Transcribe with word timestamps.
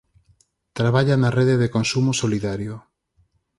Traballa 0.77 1.15
na 1.17 1.33
Rede 1.37 1.55
de 1.61 1.71
Consumo 1.75 2.11
Solidario. 2.21 2.73